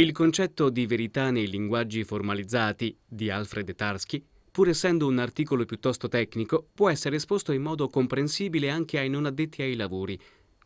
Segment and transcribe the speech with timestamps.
[0.00, 6.08] Il concetto di verità nei linguaggi formalizzati di Alfred Tarski, pur essendo un articolo piuttosto
[6.08, 10.18] tecnico, può essere esposto in modo comprensibile anche ai non addetti ai lavori,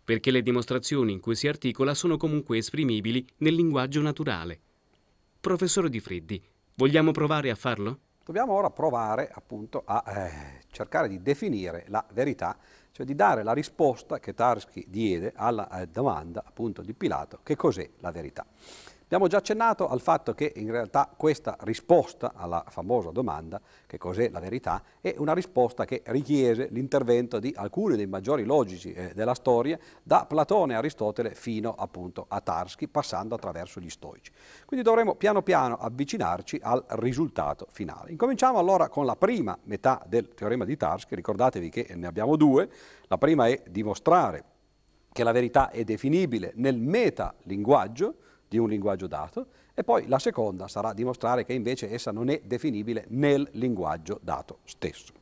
[0.05, 4.61] perché le dimostrazioni in cui si articola sono comunque esprimibili nel linguaggio naturale.
[5.41, 6.41] Professore Di Friddi,
[6.77, 7.99] vogliamo provare a farlo?
[8.25, 12.57] Dobbiamo ora provare appunto a eh, cercare di definire la verità,
[12.93, 17.57] cioè di dare la risposta che Tarski diede alla eh, domanda appunto di Pilato, che
[17.57, 18.47] cos'è la verità.
[19.05, 24.31] Abbiamo già accennato al fatto che in realtà questa risposta alla famosa domanda, che cos'è
[24.31, 29.35] la verità, è una risposta che richiese l'intervento di alcuni dei maggiori logici eh, della
[29.35, 34.33] storia, da Platone e Aristotele fino appunto a Tarski, passando attraverso gli stoici.
[34.65, 38.11] Quindi dovremo piano piano avvicinarci al risultato finale.
[38.11, 42.71] Incominciamo allora con la prima metà del teorema di Tarski, ricordatevi che ne abbiamo due,
[43.09, 44.45] la prima è dimostrare
[45.13, 48.17] che la verità è definibile nel metalinguaggio,
[48.49, 52.41] di un linguaggio dato e poi la seconda sarà dimostrare che invece essa non è
[52.45, 55.13] definibile nel linguaggio dato stesso.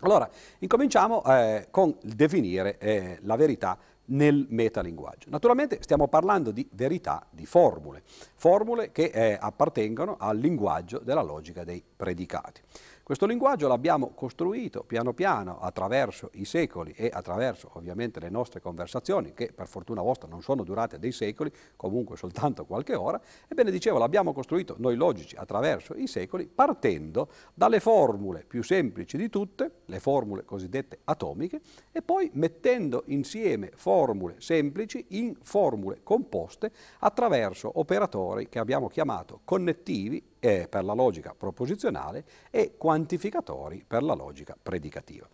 [0.00, 5.30] Allora, incominciamo eh, con definire eh, la verità nel metalinguaggio.
[5.30, 8.02] Naturalmente stiamo parlando di verità di formule,
[8.34, 12.60] formule che eh, appartengono al linguaggio della logica dei predicati.
[13.04, 19.34] Questo linguaggio l'abbiamo costruito piano piano attraverso i secoli e attraverso ovviamente le nostre conversazioni,
[19.34, 23.20] che per fortuna vostra non sono durate dei secoli, comunque soltanto qualche ora.
[23.46, 29.28] Ebbene, dicevo, l'abbiamo costruito noi logici attraverso i secoli, partendo dalle formule più semplici di
[29.28, 31.60] tutte, le formule cosiddette atomiche,
[31.92, 40.32] e poi mettendo insieme formule semplici in formule composte attraverso operatori che abbiamo chiamato connettivi
[40.44, 45.26] eh, per la logica proposizionale e quantificatori per la logica predicativa.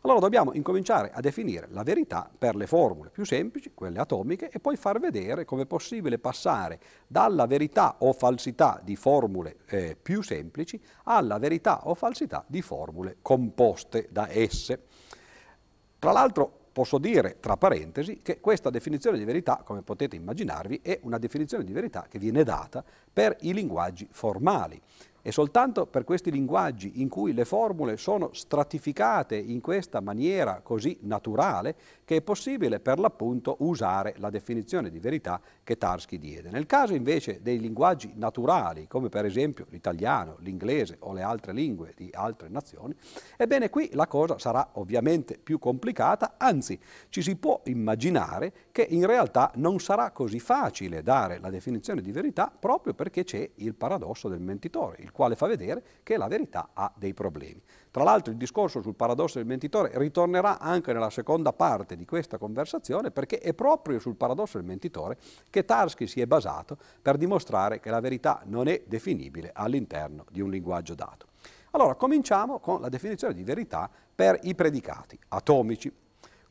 [0.00, 4.60] Allora dobbiamo incominciare a definire la verità per le formule più semplici, quelle atomiche, e
[4.60, 10.22] poi far vedere come è possibile passare dalla verità o falsità di formule eh, più
[10.22, 14.84] semplici alla verità o falsità di formule composte da esse.
[15.98, 20.98] Tra l'altro Posso dire, tra parentesi, che questa definizione di verità, come potete immaginarvi, è
[21.02, 24.82] una definizione di verità che viene data per i linguaggi formali.
[25.22, 30.98] E soltanto per questi linguaggi in cui le formule sono stratificate in questa maniera così
[31.02, 36.50] naturale che è possibile per l'appunto usare la definizione di verità che Tarski diede.
[36.50, 41.92] Nel caso invece dei linguaggi naturali, come per esempio l'italiano, l'inglese o le altre lingue
[41.96, 42.94] di altre nazioni,
[43.36, 46.78] ebbene qui la cosa sarà ovviamente più complicata, anzi
[47.08, 52.12] ci si può immaginare che in realtà non sarà così facile dare la definizione di
[52.12, 56.70] verità proprio perché c'è il paradosso del mentitore, il quale fa vedere che la verità
[56.72, 57.62] ha dei problemi.
[57.94, 62.38] Tra l'altro il discorso sul paradosso del mentitore ritornerà anche nella seconda parte di questa
[62.38, 65.16] conversazione perché è proprio sul paradosso del mentitore
[65.48, 70.40] che Tarski si è basato per dimostrare che la verità non è definibile all'interno di
[70.40, 71.26] un linguaggio dato.
[71.70, 75.92] Allora cominciamo con la definizione di verità per i predicati atomici.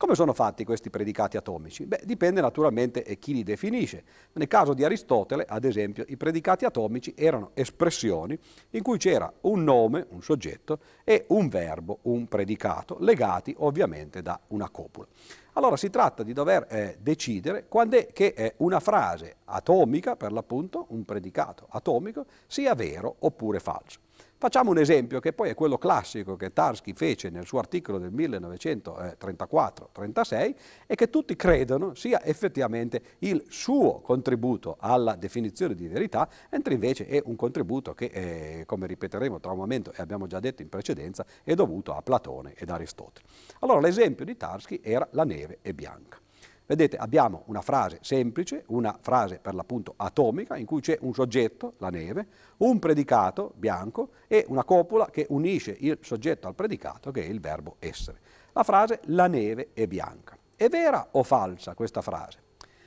[0.04, 1.86] Come sono fatti questi predicati atomici?
[1.86, 4.04] Beh, dipende naturalmente chi li definisce.
[4.32, 8.38] Nel caso di Aristotele, ad esempio, i predicati atomici erano espressioni
[8.72, 14.38] in cui c'era un nome, un soggetto, e un verbo, un predicato, legati ovviamente da
[14.48, 15.06] una copula.
[15.54, 20.32] Allora si tratta di dover eh, decidere quando è che eh, una frase atomica, per
[20.32, 24.03] l'appunto, un predicato atomico, sia vero oppure falso.
[24.44, 28.12] Facciamo un esempio che poi è quello classico che Tarski fece nel suo articolo del
[28.12, 30.54] 1934-36
[30.86, 37.06] e che tutti credono sia effettivamente il suo contributo alla definizione di verità, mentre invece
[37.06, 40.68] è un contributo che, eh, come ripeteremo tra un momento e abbiamo già detto in
[40.68, 43.26] precedenza, è dovuto a Platone ed Aristotele.
[43.60, 46.18] Allora l'esempio di Tarski era la neve è bianca.
[46.66, 51.74] Vedete, abbiamo una frase semplice, una frase per l'appunto atomica, in cui c'è un soggetto,
[51.78, 52.26] la neve,
[52.58, 57.40] un predicato, bianco, e una copula che unisce il soggetto al predicato, che è il
[57.40, 58.18] verbo essere.
[58.52, 60.38] La frase la neve è bianca.
[60.56, 62.38] È vera o falsa questa frase?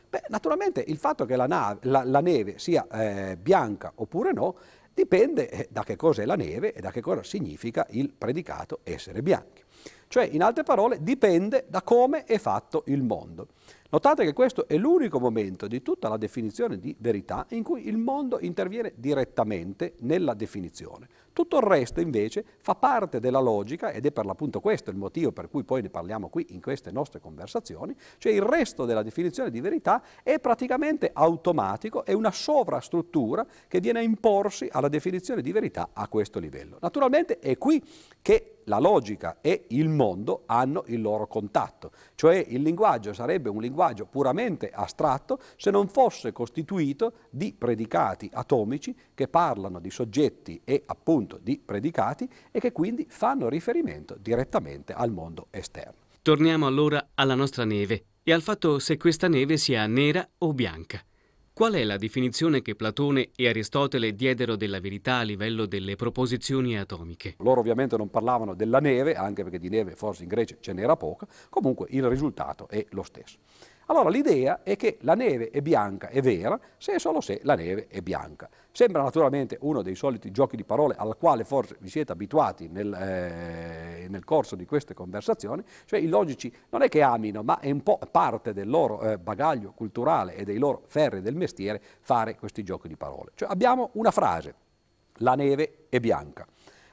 [0.10, 4.56] Beh, naturalmente il fatto che la, nave, la, la neve sia eh, bianca oppure no
[4.94, 8.80] dipende eh, da che cosa è la neve e da che cosa significa il predicato
[8.84, 9.62] essere bianchi.
[10.08, 13.48] Cioè, in altre parole, dipende da come è fatto il mondo.
[13.90, 17.96] Notate che questo è l'unico momento di tutta la definizione di verità in cui il
[17.96, 21.08] mondo interviene direttamente nella definizione.
[21.32, 25.32] Tutto il resto invece fa parte della logica ed è per l'appunto questo il motivo
[25.32, 29.52] per cui poi ne parliamo qui in queste nostre conversazioni, cioè il resto della definizione
[29.52, 35.54] di verità è praticamente automatico, è una sovrastruttura che viene a imporsi alla definizione di
[35.54, 36.78] verità a questo livello.
[36.82, 37.82] Naturalmente è qui
[38.22, 43.60] che la logica e il mondo hanno il loro contatto, cioè il linguaggio sarebbe un
[43.60, 50.84] linguaggio puramente astratto se non fosse costituito di predicati atomici che parlano di soggetti e
[50.86, 56.06] appunto di predicati e che quindi fanno riferimento direttamente al mondo esterno.
[56.22, 61.02] Torniamo allora alla nostra neve e al fatto se questa neve sia nera o bianca.
[61.58, 66.78] Qual è la definizione che Platone e Aristotele diedero della verità a livello delle proposizioni
[66.78, 67.34] atomiche?
[67.40, 70.96] Loro ovviamente non parlavano della neve, anche perché di neve forse in Grecia ce n'era
[70.96, 73.40] poca, comunque il risultato è lo stesso.
[73.90, 77.56] Allora l'idea è che la neve è bianca è vera se e solo se la
[77.56, 78.50] neve è bianca.
[78.70, 82.94] Sembra naturalmente uno dei soliti giochi di parole al quale forse vi siete abituati nel,
[82.94, 87.72] eh, nel corso di queste conversazioni, cioè i logici non è che amino, ma è
[87.72, 92.36] un po' parte del loro eh, bagaglio culturale e dei loro ferri del mestiere fare
[92.36, 93.32] questi giochi di parole.
[93.36, 94.54] Cioè abbiamo una frase,
[95.20, 96.46] la neve è bianca.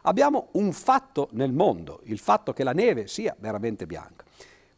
[0.02, 4.24] Abbiamo un fatto nel mondo, il fatto che la neve sia veramente bianca.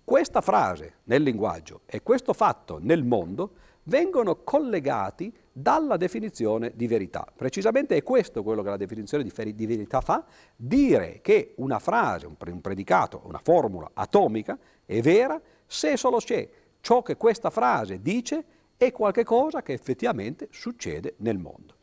[0.06, 7.26] Questa frase nel linguaggio e questo fatto nel mondo vengono collegati dalla definizione di verità.
[7.34, 10.24] Precisamente è questo quello che la definizione di, verità fa,
[10.54, 17.02] dire che una frase, un predicato, una formula atomica è vera se solo se ciò
[17.02, 18.44] che questa frase dice
[18.76, 21.74] è qualcosa che effettivamente succede nel mondo.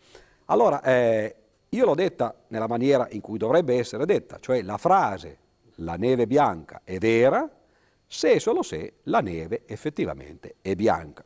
[0.46, 1.36] Allora, eh,
[1.68, 5.40] io l'ho detta nella maniera in cui dovrebbe essere detta, cioè la frase
[5.78, 7.50] la neve bianca è vera,
[8.14, 11.26] se e solo se la neve effettivamente è bianca.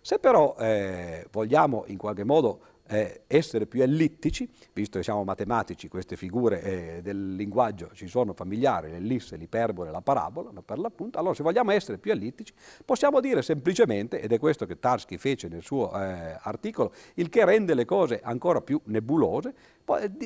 [0.00, 5.86] Se però eh, vogliamo in qualche modo eh, essere più ellittici, visto che siamo matematici,
[5.86, 11.34] queste figure eh, del linguaggio ci sono familiari, l'ellisse, l'iperbole, la parabola, per l'appunto, allora
[11.34, 12.52] se vogliamo essere più ellittici
[12.84, 17.44] possiamo dire semplicemente, ed è questo che Tarski fece nel suo eh, articolo, il che
[17.44, 19.54] rende le cose ancora più nebulose,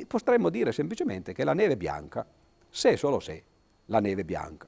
[0.06, 2.26] potremmo dire semplicemente che la neve bianca,
[2.70, 3.42] se e solo se
[3.84, 4.66] la neve bianca.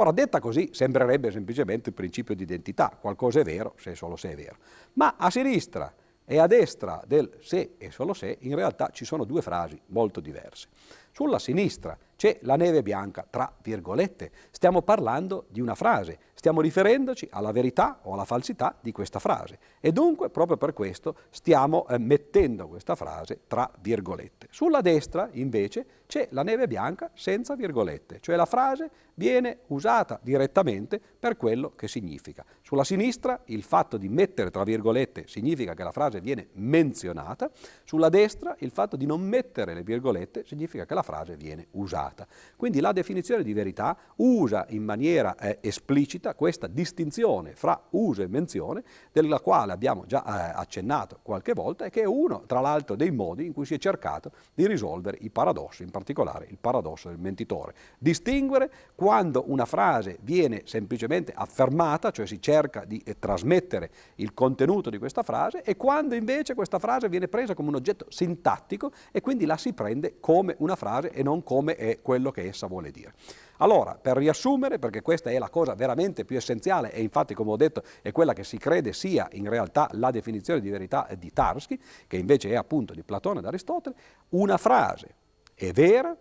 [0.00, 4.30] Ora, detta così, sembrerebbe semplicemente il principio di identità, qualcosa è vero se solo se
[4.30, 4.56] è vero.
[4.94, 5.92] Ma a sinistra
[6.24, 10.20] e a destra del se e solo se, in realtà ci sono due frasi molto
[10.20, 10.68] diverse.
[11.12, 14.30] Sulla sinistra c'è la neve bianca, tra virgolette.
[14.50, 19.58] Stiamo parlando di una frase, stiamo riferendoci alla verità o alla falsità di questa frase.
[19.80, 24.48] E dunque, proprio per questo, stiamo eh, mettendo questa frase tra virgolette.
[24.50, 31.00] Sulla destra, invece, c'è la neve bianca senza virgolette, cioè la frase viene usata direttamente
[31.00, 32.44] per quello che significa.
[32.62, 37.50] Sulla sinistra il fatto di mettere tra virgolette significa che la frase viene menzionata,
[37.84, 42.26] sulla destra il fatto di non mettere le virgolette significa che la frase viene usata.
[42.56, 48.28] Quindi la definizione di verità usa in maniera eh, esplicita questa distinzione fra uso e
[48.28, 48.82] menzione,
[49.12, 53.10] della quale abbiamo già eh, accennato qualche volta e che è uno, tra l'altro, dei
[53.10, 57.18] modi in cui si è cercato di risolvere i paradossi, in particolare il paradosso del
[57.18, 57.74] mentitore.
[57.98, 64.90] Distinguere quando una frase viene semplicemente affermata, cioè si cerca di eh, trasmettere il contenuto
[64.90, 69.20] di questa frase, e quando invece questa frase viene presa come un oggetto sintattico e
[69.20, 72.90] quindi la si prende come una frase e non come eh, quello che essa vuole
[72.90, 73.14] dire.
[73.58, 77.56] Allora, per riassumere, perché questa è la cosa veramente più essenziale e infatti, come ho
[77.56, 81.78] detto, è quella che si crede sia in realtà la definizione di verità di Tarski,
[82.06, 83.94] che invece è appunto di Platone ed Aristotele,
[84.30, 85.14] una frase
[85.54, 86.16] è vera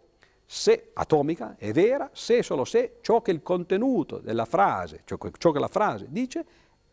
[0.46, 5.18] se atomica, è vera se e solo se ciò che il contenuto della frase, ciò
[5.18, 6.44] che la frase dice,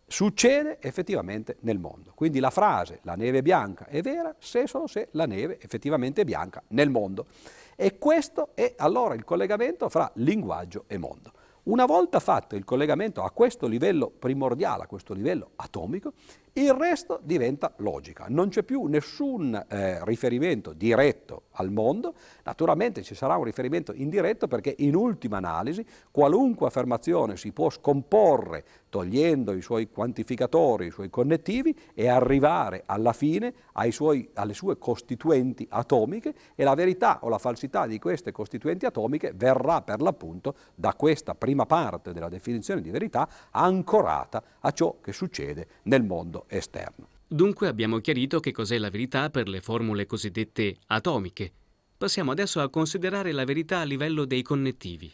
[0.07, 2.13] succede effettivamente nel mondo.
[2.15, 6.23] Quindi la frase la neve bianca è vera se e solo se la neve effettivamente
[6.23, 7.27] è bianca nel mondo.
[7.75, 11.33] E questo è allora il collegamento fra linguaggio e mondo.
[11.67, 16.13] Una volta fatto il collegamento a questo livello primordiale, a questo livello atomico,
[16.53, 23.15] il resto diventa logica, non c'è più nessun eh, riferimento diretto al mondo, naturalmente ci
[23.15, 29.61] sarà un riferimento indiretto perché in ultima analisi qualunque affermazione si può scomporre togliendo i
[29.61, 33.53] suoi quantificatori, i suoi connettivi e arrivare alla fine
[33.91, 39.33] suoi, alle sue costituenti atomiche e la verità o la falsità di queste costituenti atomiche
[39.35, 45.13] verrà per l'appunto da questa prima parte della definizione di verità ancorata a ciò che
[45.13, 47.09] succede nel mondo esterno.
[47.27, 51.51] Dunque abbiamo chiarito che cos'è la verità per le formule cosiddette atomiche.
[51.97, 55.11] Passiamo adesso a considerare la verità a livello dei connettivi.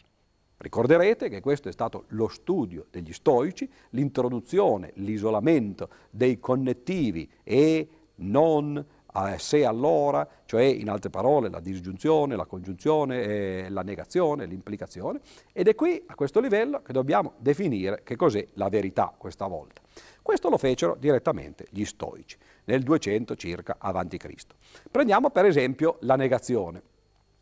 [0.57, 8.85] Ricorderete che questo è stato lo studio degli stoici, l'introduzione, l'isolamento dei connettivi e non
[9.15, 15.19] eh, se allora, cioè in altre parole la disgiunzione, la congiunzione, eh, la negazione, l'implicazione,
[15.51, 19.81] ed è qui a questo livello che dobbiamo definire che cos'è la verità questa volta.
[20.21, 24.55] Questo lo fecero direttamente gli stoici, nel 200 circa avanti Cristo.
[24.89, 26.81] Prendiamo per esempio la negazione.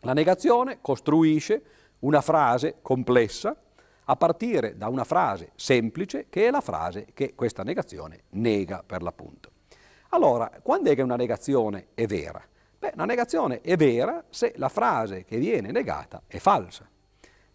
[0.01, 1.61] La negazione costruisce
[1.99, 3.55] una frase complessa
[4.05, 9.03] a partire da una frase semplice che è la frase che questa negazione nega per
[9.03, 9.50] l'appunto.
[10.13, 12.41] Allora, quando è che una negazione è vera?
[12.77, 16.85] Beh, una negazione è vera se la frase che viene negata è falsa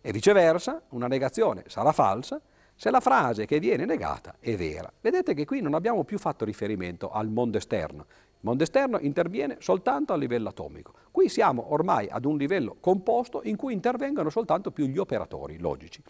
[0.01, 2.41] e viceversa una negazione sarà falsa
[2.75, 4.91] se la frase che viene negata è vera.
[5.03, 9.57] Vedete che qui non abbiamo più fatto riferimento al mondo esterno, il mondo esterno interviene
[9.61, 10.95] soltanto a livello atomico.
[11.11, 16.03] Qui siamo ormai ad un livello composto in cui intervengono soltanto più gli operatori logici.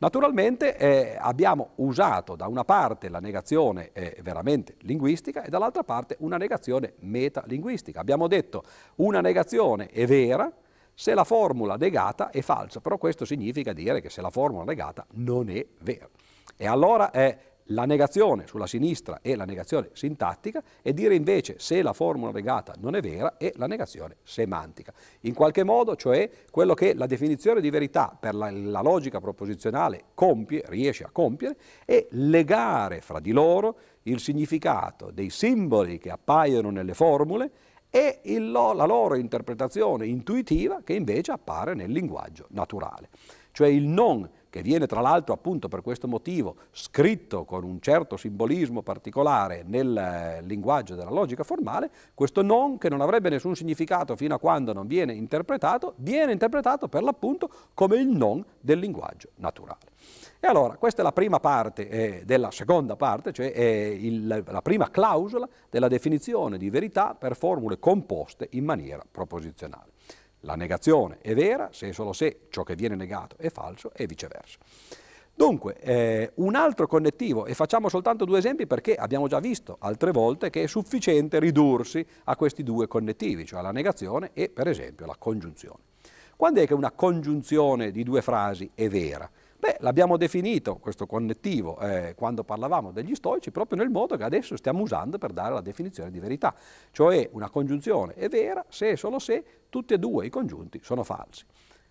[0.00, 6.16] Naturalmente eh, abbiamo usato da una parte la negazione eh, veramente linguistica e dall'altra parte
[6.20, 8.00] una negazione metalinguistica.
[8.00, 8.64] Abbiamo detto
[8.96, 10.50] una negazione è vera
[10.94, 15.04] se la formula negata è falsa, però questo significa dire che se la formula negata
[15.16, 16.08] non è vera.
[16.56, 17.38] E allora è
[17.70, 22.74] la negazione sulla sinistra è la negazione sintattica e dire invece se la formula negata
[22.78, 24.92] non è vera è la negazione semantica.
[25.20, 30.04] In qualche modo, cioè, quello che la definizione di verità per la, la logica proposizionale
[30.14, 36.70] compie, riesce a compiere, è legare fra di loro il significato dei simboli che appaiono
[36.70, 37.50] nelle formule
[37.90, 43.08] e il, la loro interpretazione intuitiva che invece appare nel linguaggio naturale.
[43.52, 48.16] Cioè il non che viene tra l'altro appunto per questo motivo scritto con un certo
[48.16, 54.16] simbolismo particolare nel eh, linguaggio della logica formale, questo non che non avrebbe nessun significato
[54.16, 59.30] fino a quando non viene interpretato, viene interpretato per l'appunto come il non del linguaggio
[59.36, 59.88] naturale.
[60.40, 64.90] E allora questa è la prima parte eh, della seconda parte, cioè il, la prima
[64.90, 69.92] clausola della definizione di verità per formule composte in maniera proposizionale.
[70.40, 74.06] La negazione è vera se e solo se ciò che viene negato è falso e
[74.06, 74.58] viceversa.
[75.34, 80.10] Dunque, eh, un altro connettivo, e facciamo soltanto due esempi perché abbiamo già visto altre
[80.10, 85.06] volte che è sufficiente ridursi a questi due connettivi, cioè la negazione e per esempio
[85.06, 85.78] la congiunzione.
[86.36, 89.30] Quando è che una congiunzione di due frasi è vera?
[89.60, 94.56] Beh, l'abbiamo definito questo connettivo eh, quando parlavamo degli stoici proprio nel modo che adesso
[94.56, 96.54] stiamo usando per dare la definizione di verità,
[96.92, 101.04] cioè una congiunzione è vera se e solo se tutti e due i congiunti sono
[101.04, 101.44] falsi.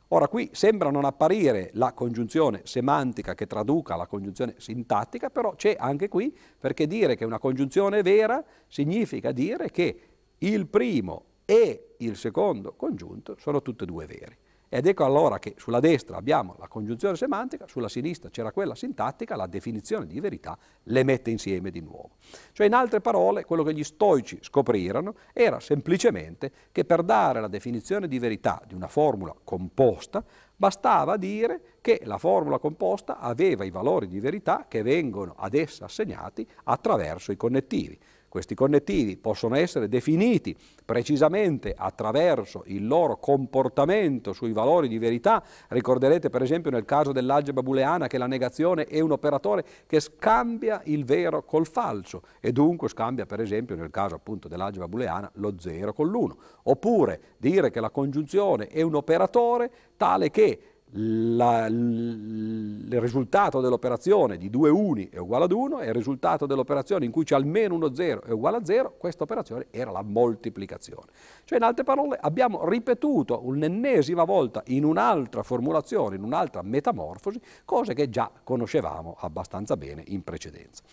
[0.08, 5.76] Ora qui sembra non apparire la congiunzione semantica che traduca la congiunzione sintattica, però c'è
[5.78, 10.02] anche qui perché dire che una congiunzione è vera significa dire che
[10.40, 14.38] il primo e il secondo congiunto sono tutti e due veri.
[14.72, 19.36] Ed ecco allora che sulla destra abbiamo la congiunzione semantica, sulla sinistra c'era quella sintattica,
[19.36, 22.12] la definizione di verità le mette insieme di nuovo.
[22.52, 27.48] Cioè in altre parole quello che gli stoici scoprirono era semplicemente che per dare la
[27.48, 30.24] definizione di verità di una formula composta
[30.56, 35.86] bastava dire che la formula composta aveva i valori di verità che vengono ad essa
[35.86, 37.98] assegnati attraverso i connettivi.
[38.30, 40.56] Questi connettivi possono essere definiti
[40.86, 45.44] precisamente attraverso il loro comportamento sui valori di verità.
[45.70, 50.82] Ricorderete per esempio nel caso dell'algebra booleana che la negazione è un operatore che scambia
[50.86, 55.56] il vero col falso e dunque scambia per esempio nel caso appunto dell'algebra booleana lo
[55.58, 56.32] 0 con l'1.
[56.64, 64.50] Oppure dire che la congiunzione è un operatore tale che la, il risultato dell'operazione di
[64.50, 67.94] due uni è uguale ad 1 e il risultato dell'operazione in cui c'è almeno uno
[67.94, 71.08] 0 è uguale a 0, questa operazione era la moltiplicazione.
[71.44, 77.94] Cioè in altre parole abbiamo ripetuto un'ennesima volta in un'altra formulazione, in un'altra metamorfosi, cose
[77.94, 80.84] che già conoscevamo abbastanza bene in precedenza.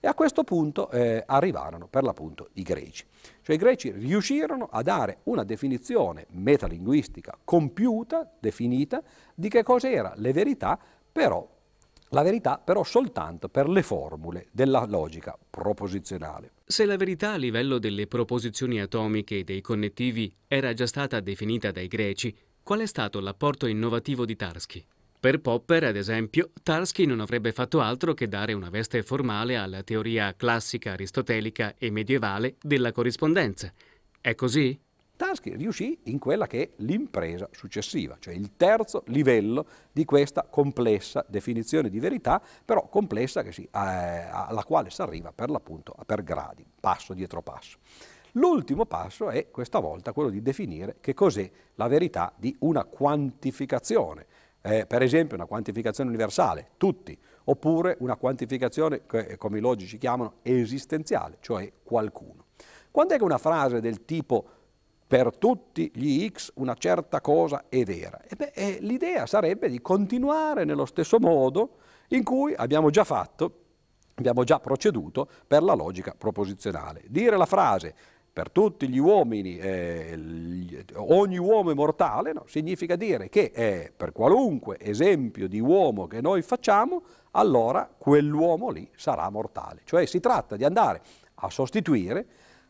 [0.00, 3.06] E a questo punto eh, arrivarono per l'appunto i greci.
[3.42, 9.02] Cioè i greci riuscirono a dare una definizione metalinguistica compiuta, definita,
[9.34, 10.78] di che cos'era le verità,
[11.10, 11.48] però
[12.10, 16.52] la verità però soltanto per le formule della logica proposizionale.
[16.64, 21.70] Se la verità a livello delle proposizioni atomiche e dei connettivi era già stata definita
[21.70, 24.84] dai greci, qual è stato l'apporto innovativo di Tarski?
[25.22, 29.84] Per Popper, ad esempio, Tarski non avrebbe fatto altro che dare una veste formale alla
[29.84, 33.72] teoria classica aristotelica e medievale della corrispondenza.
[34.20, 34.76] È così?
[35.14, 41.24] Tarski riuscì in quella che è l'impresa successiva, cioè il terzo livello di questa complessa
[41.28, 46.66] definizione di verità, però complessa si, eh, alla quale si arriva per l'appunto per gradi,
[46.80, 47.78] passo dietro passo.
[48.32, 54.26] L'ultimo passo è questa volta quello di definire che cos'è la verità di una quantificazione
[54.62, 60.34] eh, per esempio una quantificazione universale, tutti, oppure una quantificazione che come i logici chiamano
[60.42, 62.46] esistenziale, cioè qualcuno.
[62.90, 64.44] Quando è che una frase del tipo
[65.06, 68.20] per tutti gli x una certa cosa è vera?
[68.22, 71.76] E beh, eh, l'idea sarebbe di continuare nello stesso modo
[72.08, 73.60] in cui abbiamo già fatto,
[74.14, 77.02] abbiamo già proceduto per la logica proposizionale.
[77.08, 77.94] Dire la frase
[78.32, 82.44] per tutti gli uomini, eh, ogni uomo è mortale, no?
[82.46, 88.88] significa dire che eh, per qualunque esempio di uomo che noi facciamo, allora quell'uomo lì
[88.96, 89.82] sarà mortale.
[89.84, 91.02] Cioè si tratta di andare
[91.34, 92.26] a sostituire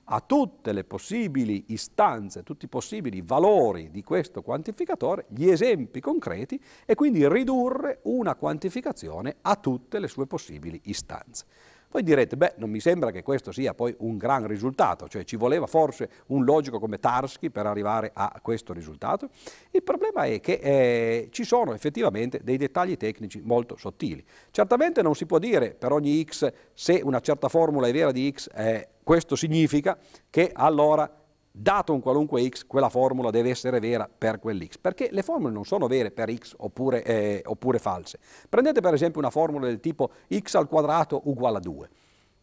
[0.07, 6.61] a tutte le possibili istanze, tutti i possibili valori di questo quantificatore, gli esempi concreti
[6.85, 11.47] e quindi ridurre una quantificazione a tutte le sue possibili istanze.
[11.93, 15.37] Voi direte, beh, non mi sembra che questo sia poi un gran risultato, cioè ci
[15.37, 19.29] voleva forse un logico come Tarski per arrivare a questo risultato?
[19.73, 24.25] Il problema è che eh, ci sono effettivamente dei dettagli tecnici molto sottili.
[24.51, 28.33] Certamente non si può dire per ogni x se una certa formula è vera di
[28.35, 29.99] x, eh, questo significa
[30.31, 31.22] che allora
[31.53, 35.65] dato un qualunque x, quella formula deve essere vera per quell'x, perché le formule non
[35.65, 38.19] sono vere per x oppure, eh, oppure false.
[38.49, 41.89] Prendete per esempio una formula del tipo x al quadrato uguale a 2.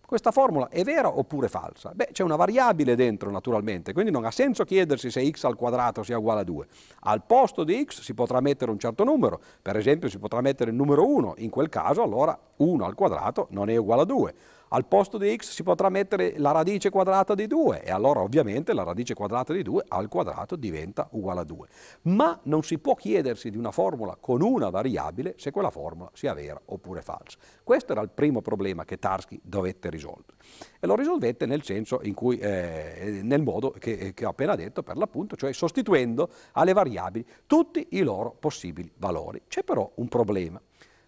[0.09, 1.91] Questa formula è vera oppure falsa?
[1.93, 6.01] Beh, c'è una variabile dentro naturalmente, quindi non ha senso chiedersi se x al quadrato
[6.01, 6.67] sia uguale a 2.
[7.01, 10.71] Al posto di x si potrà mettere un certo numero, per esempio si potrà mettere
[10.71, 14.35] il numero 1, in quel caso allora 1 al quadrato non è uguale a 2
[14.69, 18.73] al posto di x si potrà mettere la radice quadrata di 2 e allora ovviamente
[18.73, 21.67] la radice quadrata di 2 al quadrato diventa uguale a 2.
[22.03, 26.33] Ma non si può chiedersi di una formula con una variabile se quella formula sia
[26.33, 27.37] vera oppure falsa.
[27.63, 30.37] Questo era il primo problema che Tarski dovette risolvere.
[30.79, 34.83] E lo risolvette nel senso in cui, eh, nel modo che, che ho appena detto
[34.83, 39.41] per l'appunto, cioè sostituendo alle variabili tutti i loro possibili valori.
[39.47, 40.61] C'è però un problema.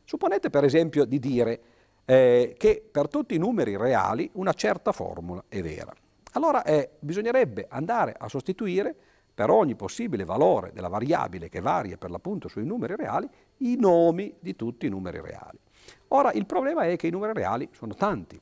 [0.04, 1.62] Supponete per esempio di dire
[2.12, 5.94] eh, che per tutti i numeri reali una certa formula è vera.
[6.34, 8.94] Allora eh, bisognerebbe andare a sostituire
[9.34, 14.36] per ogni possibile valore della variabile che varia per l'appunto sui numeri reali i nomi
[14.42, 15.58] di tutti i numeri reali.
[16.10, 18.38] Ora il problema è che i numeri reali sono tanti,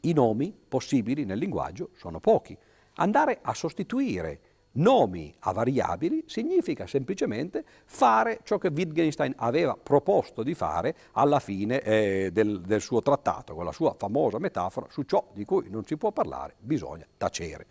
[0.00, 2.58] i nomi possibili nel linguaggio sono pochi.
[2.94, 4.40] Andare a sostituire
[4.78, 11.80] nomi a variabili significa semplicemente fare ciò che Wittgenstein aveva proposto di fare alla fine
[11.82, 15.84] eh, del, del, suo trattato, con la sua famosa metafora su ciò di cui non
[15.84, 17.66] si può parlare bisogna tacere.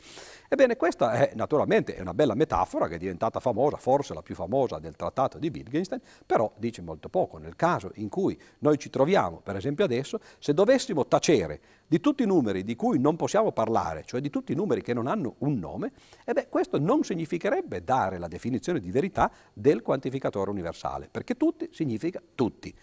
[0.49, 4.79] Ebbene, questa è naturalmente una bella metafora che è diventata famosa, forse la più famosa
[4.79, 7.37] del trattato di Wittgenstein, però dice molto poco.
[7.37, 12.23] Nel caso in cui noi ci troviamo, per esempio adesso, se dovessimo tacere di tutti
[12.23, 15.35] i numeri di cui non possiamo parlare, cioè di tutti i numeri che non hanno
[15.39, 15.91] un nome,
[16.23, 21.67] e beh, questo non significherebbe dare la definizione di verità del quantificatore universale, perché tutti
[21.71, 22.73] significa tutti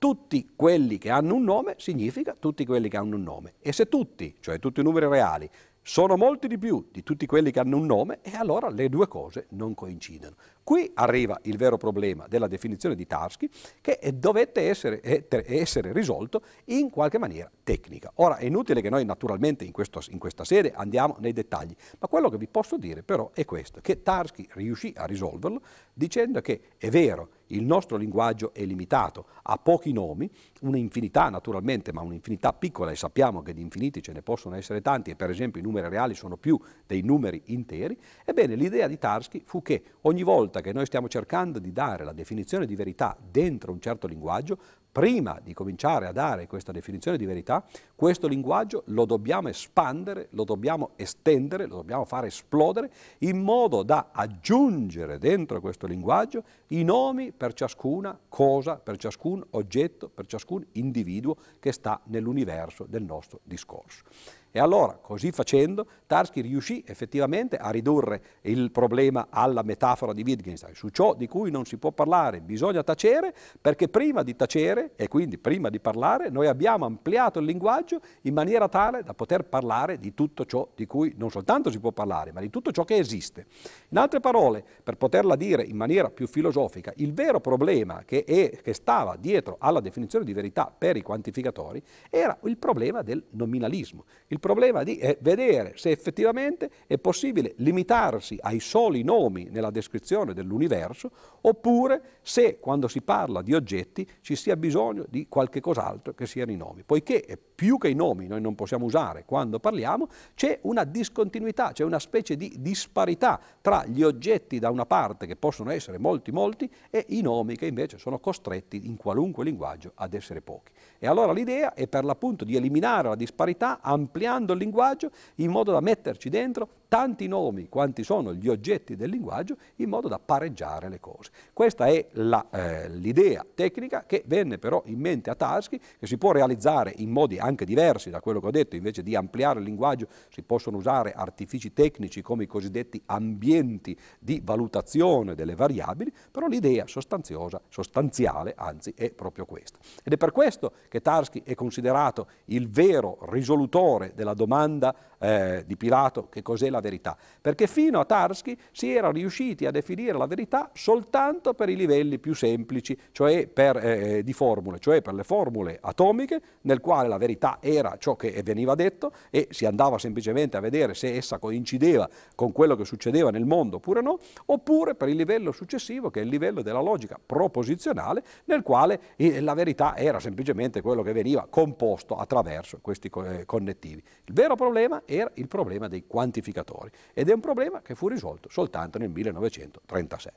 [0.00, 3.52] tutti quelli che hanno un nome significa tutti quelli che hanno un nome.
[3.60, 5.48] E se tutti, cioè tutti i numeri reali,
[5.82, 9.08] sono molti di più di tutti quelli che hanno un nome e allora le due
[9.08, 10.36] cose non coincidono.
[10.62, 16.90] Qui arriva il vero problema della definizione di Tarski che dovette essere, essere risolto in
[16.90, 18.12] qualche maniera tecnica.
[18.16, 22.08] Ora è inutile che noi naturalmente in, questo, in, questa sede andiamo nei dettagli, ma
[22.08, 25.60] quello che vi posso dire però è questo, che Tarski riuscì a risolverlo
[25.92, 32.02] dicendo che è vero, il nostro linguaggio è limitato, ha pochi nomi, un'infinità naturalmente, ma
[32.02, 35.60] un'infinità piccola e sappiamo che di infiniti ce ne possono essere tanti e per esempio
[35.60, 40.22] i numeri reali sono più dei numeri interi, ebbene l'idea di Tarski fu che ogni
[40.22, 44.58] volta che noi stiamo cercando di dare la definizione di verità dentro un certo linguaggio,
[44.90, 50.44] prima di cominciare a dare questa definizione di verità, questo linguaggio lo dobbiamo espandere, lo
[50.44, 57.32] dobbiamo estendere, lo dobbiamo fare esplodere in modo da aggiungere dentro questo linguaggio i nomi
[57.32, 64.04] per ciascuna cosa, per ciascun oggetto, per ciascun individuo che sta nell'universo del nostro discorso.
[64.52, 70.74] E allora, così facendo, Tarski riuscì effettivamente a ridurre il problema alla metafora di Wittgenstein.
[70.74, 75.06] Su ciò di cui non si può parlare bisogna tacere, perché prima di tacere, e
[75.06, 79.98] quindi prima di parlare, noi abbiamo ampliato il linguaggio in maniera tale da poter parlare
[80.00, 82.96] di tutto ciò di cui non soltanto si può parlare, ma di tutto ciò che
[82.96, 83.46] esiste.
[83.90, 88.50] In altre parole, per poterla dire in maniera più filosofica, il vero problema che, è,
[88.62, 94.04] che stava dietro alla definizione di verità per i quantificatori era il problema del nominalismo.
[94.26, 99.70] Il il problema di è vedere se effettivamente è possibile limitarsi ai soli nomi nella
[99.70, 101.10] descrizione dell'universo
[101.42, 106.52] oppure se quando si parla di oggetti ci sia bisogno di qualche cos'altro che siano
[106.52, 106.84] i nomi.
[106.84, 111.84] Poiché più che i nomi noi non possiamo usare quando parliamo, c'è una discontinuità, c'è
[111.84, 116.70] una specie di disparità tra gli oggetti da una parte, che possono essere molti molti,
[116.88, 120.72] e i nomi che invece sono costretti in qualunque linguaggio ad essere pochi.
[120.98, 125.50] E allora l'idea è per l'appunto di eliminare la disparità ampliando delineando il linguaggio in
[125.50, 130.18] modo da metterci dentro tanti nomi quanti sono gli oggetti del linguaggio in modo da
[130.18, 131.30] pareggiare le cose.
[131.52, 136.32] Questa è eh, l'idea tecnica che venne però in mente a Tarski, che si può
[136.32, 140.08] realizzare in modi anche diversi da quello che ho detto, invece di ampliare il linguaggio
[140.30, 146.88] si possono usare artifici tecnici come i cosiddetti ambienti di valutazione delle variabili, però l'idea
[146.88, 149.78] sostanziosa, sostanziale anzi è proprio questa.
[150.02, 155.76] Ed è per questo che Tarski è considerato il vero risolutore della domanda eh, di
[155.76, 160.26] Pilato che cos'è la verità, perché fino a Tarski si era riusciti a definire la
[160.26, 165.24] verità soltanto per i livelli più semplici, cioè per, eh, di formule, cioè per le
[165.24, 170.56] formule atomiche, nel quale la verità era ciò che veniva detto e si andava semplicemente
[170.56, 175.08] a vedere se essa coincideva con quello che succedeva nel mondo oppure no, oppure per
[175.08, 179.96] il livello successivo che è il livello della logica proposizionale, nel quale eh, la verità
[179.96, 184.02] era semplicemente quello che veniva composto attraverso questi eh, connettivi.
[184.24, 188.48] Il vero problema era il problema dei quantificatori ed è un problema che fu risolto
[188.48, 190.32] soltanto nel 1936.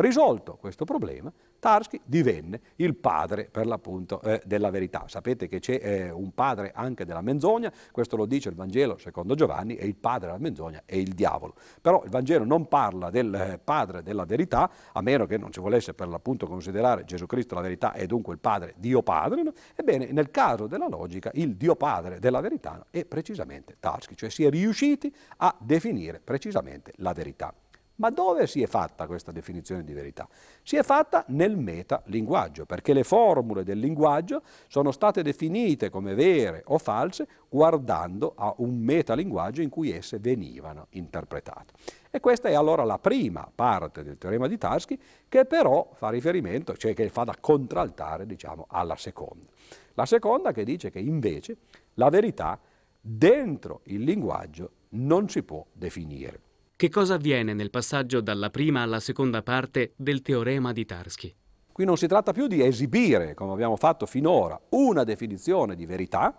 [0.00, 5.04] Risolto questo problema, Tarski divenne il padre per l'appunto eh, della verità.
[5.08, 9.34] Sapete che c'è eh, un padre anche della menzogna, questo lo dice il Vangelo secondo
[9.34, 11.54] Giovanni, e il padre della menzogna è il diavolo.
[11.82, 15.60] Però il Vangelo non parla del eh, padre della verità, a meno che non ci
[15.60, 19.42] volesse per l'appunto considerare Gesù Cristo la verità e dunque il padre Dio Padre.
[19.42, 19.52] No?
[19.74, 24.44] Ebbene, nel caso della logica, il Dio Padre della verità è precisamente Tarski, cioè si
[24.44, 27.52] è riusciti a definire precisamente la verità.
[28.00, 30.26] Ma dove si è fatta questa definizione di verità?
[30.62, 36.62] Si è fatta nel metalinguaggio, perché le formule del linguaggio sono state definite come vere
[36.68, 41.74] o false guardando a un metalinguaggio in cui esse venivano interpretate.
[42.10, 46.74] E questa è allora la prima parte del teorema di Tarski che però fa riferimento,
[46.78, 49.44] cioè che fa da contraltare diciamo, alla seconda.
[49.92, 51.58] La seconda che dice che invece
[51.94, 52.58] la verità
[52.98, 56.48] dentro il linguaggio non si può definire.
[56.80, 61.36] Che cosa avviene nel passaggio dalla prima alla seconda parte del teorema di Tarski?
[61.70, 66.34] Qui non si tratta più di esibire, come abbiamo fatto finora, una definizione di verità,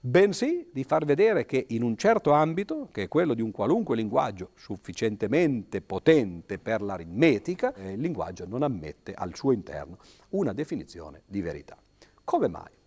[0.00, 3.94] bensì di far vedere che in un certo ambito, che è quello di un qualunque
[3.94, 9.98] linguaggio sufficientemente potente per l'aritmetica, eh, il linguaggio non ammette al suo interno
[10.30, 11.78] una definizione di verità.
[12.24, 12.79] Come mai?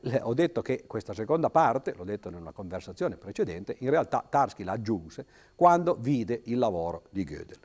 [0.00, 4.64] Beh, ho detto che questa seconda parte, l'ho detto nella conversazione precedente, in realtà Tarski
[4.64, 7.58] la aggiunse quando vide il lavoro di Gödel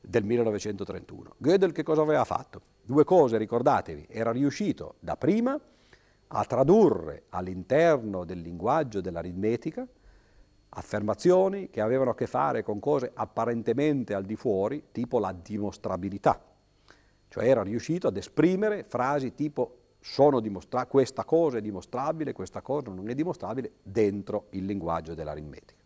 [0.00, 1.34] del 1931.
[1.38, 2.60] Gödel che cosa aveva fatto?
[2.82, 5.58] Due cose, ricordatevi, era riuscito da prima
[6.34, 9.86] a tradurre all'interno del linguaggio dell'aritmetica
[10.74, 16.42] affermazioni che avevano a che fare con cose apparentemente al di fuori, tipo la dimostrabilità.
[17.28, 19.81] Cioè era riuscito ad esprimere frasi tipo
[20.40, 25.80] dimostra- questa cosa è dimostrabile, questa cosa non è dimostrabile dentro il linguaggio dell'aritmetica.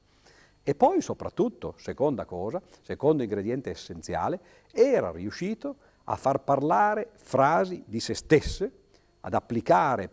[0.63, 4.41] E poi soprattutto, seconda cosa, secondo ingrediente essenziale,
[4.73, 8.73] era riuscito a far parlare frasi di se stesse,
[9.21, 10.11] ad applicare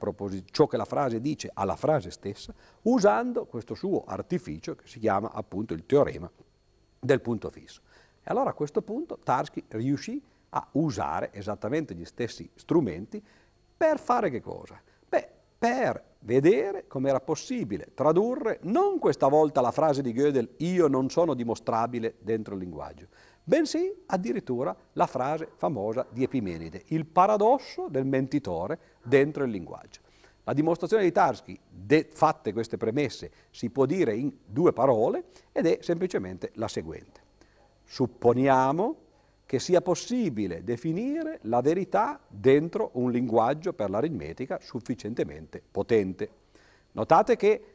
[0.52, 5.32] ciò che la frase dice alla frase stessa, usando questo suo artificio che si chiama
[5.32, 6.30] appunto il teorema
[7.00, 7.82] del punto fisso.
[8.24, 13.24] E allora a questo punto Tarski riuscì a usare esattamente gli stessi strumenti
[13.84, 14.82] per fare che cosa?
[15.10, 20.88] Beh, per vedere come era possibile tradurre non questa volta la frase di Gödel io
[20.88, 23.08] non sono dimostrabile dentro il linguaggio,
[23.43, 30.00] bensì addirittura la frase famosa di Epimenide, il paradosso del mentitore dentro il linguaggio.
[30.46, 31.60] La dimostrazione di Tarski,
[32.10, 37.22] fatte queste premesse, si può dire in due parole ed è semplicemente la seguente.
[37.84, 39.03] Supponiamo
[39.54, 46.28] che sia possibile definire la verità dentro un linguaggio per l'aritmetica sufficientemente potente.
[46.94, 47.66] Notate che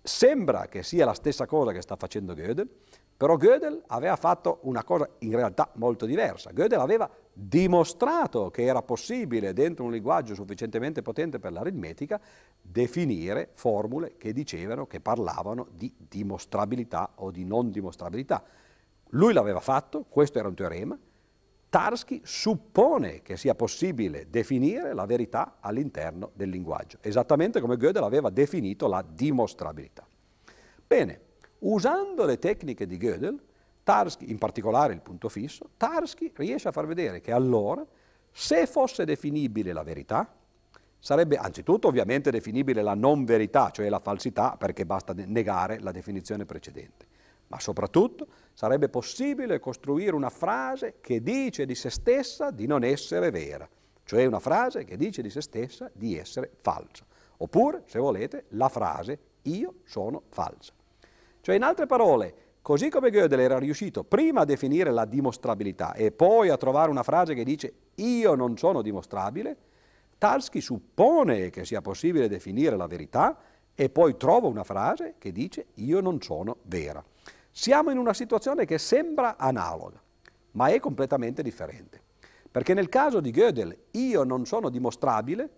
[0.00, 2.66] sembra che sia la stessa cosa che sta facendo Gödel,
[3.14, 6.50] però Gödel aveva fatto una cosa in realtà molto diversa.
[6.50, 12.18] Gödel aveva dimostrato che era possibile dentro un linguaggio sufficientemente potente per l'aritmetica
[12.58, 18.42] definire formule che dicevano, che parlavano di dimostrabilità o di non dimostrabilità.
[19.10, 20.98] Lui l'aveva fatto, questo era un teorema.
[21.68, 28.28] Tarski suppone che sia possibile definire la verità all'interno del linguaggio, esattamente come Gödel aveva
[28.28, 30.04] definito la dimostrabilità.
[30.84, 31.20] Bene,
[31.60, 33.40] usando le tecniche di Gödel,
[33.84, 37.86] Tarski, in particolare il punto fisso, Tarski riesce a far vedere che allora,
[38.32, 40.28] se fosse definibile la verità,
[40.98, 46.44] sarebbe anzitutto ovviamente definibile la non verità, cioè la falsità, perché basta negare la definizione
[46.44, 47.09] precedente
[47.50, 53.30] ma soprattutto sarebbe possibile costruire una frase che dice di se stessa di non essere
[53.30, 53.68] vera,
[54.04, 57.04] cioè una frase che dice di se stessa di essere falsa.
[57.38, 60.72] Oppure, se volete, la frase io sono falsa.
[61.40, 66.12] Cioè in altre parole, così come Gödel era riuscito prima a definire la dimostrabilità e
[66.12, 69.56] poi a trovare una frase che dice io non sono dimostrabile,
[70.18, 73.38] Tarski suppone che sia possibile definire la verità
[73.74, 77.02] e poi trova una frase che dice io non sono vera.
[77.60, 80.00] Siamo in una situazione che sembra analoga,
[80.52, 82.00] ma è completamente differente.
[82.50, 85.50] Perché nel caso di Gödel io non sono dimostrabile,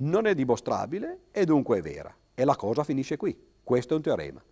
[0.00, 2.14] non è dimostrabile e dunque è vera.
[2.34, 3.34] E la cosa finisce qui.
[3.64, 4.42] Questo è un teorema.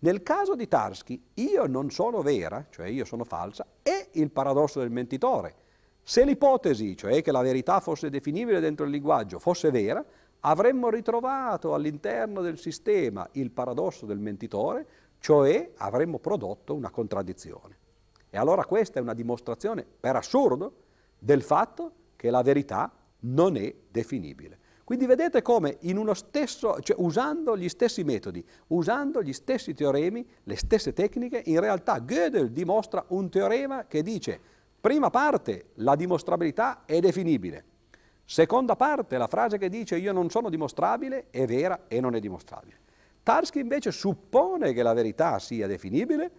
[0.00, 4.80] Nel caso di Tarski, io non sono vera, cioè io sono falsa, è il paradosso
[4.80, 5.54] del mentitore.
[6.02, 10.04] Se l'ipotesi, cioè che la verità fosse definibile dentro il linguaggio, fosse vera,
[10.40, 14.86] avremmo ritrovato all'interno del sistema il paradosso del mentitore,
[15.24, 17.78] cioè avremmo prodotto una contraddizione.
[18.28, 20.74] E allora questa è una dimostrazione, per assurdo,
[21.18, 24.58] del fatto che la verità non è definibile.
[24.84, 25.78] Quindi vedete come
[26.12, 32.00] stesso, cioè usando gli stessi metodi, usando gli stessi teoremi, le stesse tecniche, in realtà
[32.00, 34.38] Gödel dimostra un teorema che dice,
[34.78, 37.64] prima parte, la dimostrabilità è definibile,
[38.26, 42.20] seconda parte, la frase che dice io non sono dimostrabile è vera e non è
[42.20, 42.82] dimostrabile.
[43.24, 46.30] Tarski invece suppone che la verità sia definibile,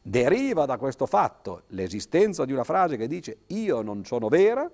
[0.00, 4.70] deriva da questo fatto l'esistenza di una frase che dice io non sono vera,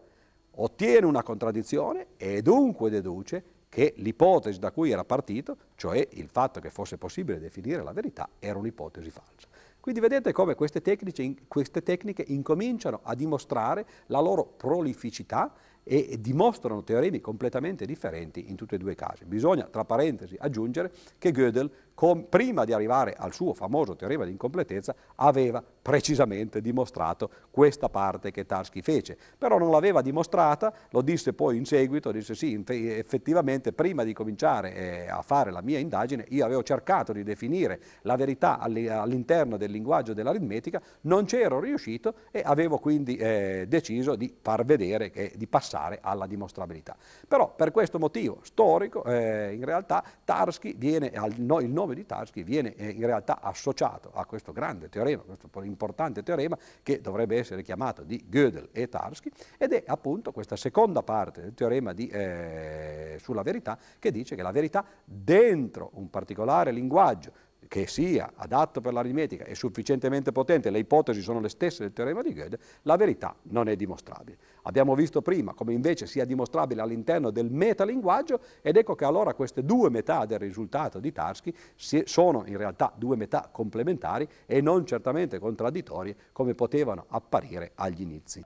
[0.56, 6.60] ottiene una contraddizione e dunque deduce che l'ipotesi da cui era partito, cioè il fatto
[6.60, 9.48] che fosse possibile definire la verità, era un'ipotesi falsa.
[9.80, 15.50] Quindi vedete come queste tecniche, queste tecniche incominciano a dimostrare la loro prolificità
[15.90, 19.24] e dimostrano teoremi completamente differenti in tutti e due i casi.
[19.24, 21.68] Bisogna, tra parentesi, aggiungere che Gödel,
[22.00, 28.30] com, prima di arrivare al suo famoso teorema di incompletezza, aveva precisamente dimostrato questa parte
[28.30, 29.18] che Tarski fece.
[29.36, 34.74] Però non l'aveva dimostrata, lo disse poi in seguito, disse sì, effettivamente prima di cominciare
[34.74, 39.70] eh, a fare la mia indagine io avevo cercato di definire la verità all'interno del
[39.70, 45.46] linguaggio dell'aritmetica, non c'ero riuscito e avevo quindi eh, deciso di far vedere, che, di
[45.46, 46.96] passare alla dimostrabilità.
[47.28, 52.74] Però per questo motivo storico, eh, in realtà Tarski viene, il nome di Tarski viene
[52.74, 58.03] eh, in realtà associato a questo grande teorema, questo importante teorema che dovrebbe essere chiamato
[58.03, 63.42] di Gödel e Tarski ed è appunto questa seconda parte del teorema di, eh, sulla
[63.42, 69.44] verità che dice che la verità dentro un particolare linguaggio che sia adatto per l'aritmetica
[69.44, 73.68] e sufficientemente potente, le ipotesi sono le stesse del teorema di Gödel, la verità non
[73.68, 74.38] è dimostrabile.
[74.62, 79.64] Abbiamo visto prima come invece sia dimostrabile all'interno del metalinguaggio ed ecco che allora queste
[79.64, 85.38] due metà del risultato di Tarski sono in realtà due metà complementari e non certamente
[85.38, 88.44] contraddittorie come potevano apparire agli inizi.